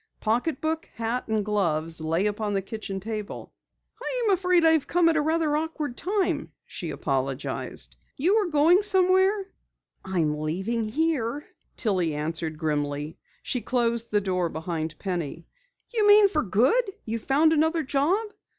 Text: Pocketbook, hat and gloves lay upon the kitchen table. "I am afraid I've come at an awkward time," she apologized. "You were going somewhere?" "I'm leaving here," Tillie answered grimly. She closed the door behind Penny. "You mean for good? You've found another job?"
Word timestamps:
Pocketbook, 0.19 0.89
hat 0.95 1.27
and 1.27 1.45
gloves 1.45 2.01
lay 2.01 2.25
upon 2.25 2.55
the 2.55 2.61
kitchen 2.63 2.99
table. 2.99 3.53
"I 4.01 4.23
am 4.25 4.33
afraid 4.33 4.65
I've 4.65 4.87
come 4.87 5.07
at 5.09 5.15
an 5.15 5.27
awkward 5.29 5.95
time," 5.95 6.51
she 6.65 6.89
apologized. 6.89 7.97
"You 8.17 8.35
were 8.35 8.47
going 8.47 8.81
somewhere?" 8.81 9.45
"I'm 10.03 10.39
leaving 10.39 10.85
here," 10.89 11.45
Tillie 11.77 12.15
answered 12.15 12.57
grimly. 12.57 13.19
She 13.43 13.61
closed 13.61 14.09
the 14.09 14.21
door 14.21 14.49
behind 14.49 14.97
Penny. 14.97 15.45
"You 15.93 16.07
mean 16.07 16.29
for 16.29 16.41
good? 16.41 16.83
You've 17.05 17.21
found 17.21 17.53
another 17.53 17.83
job?" 17.83 18.29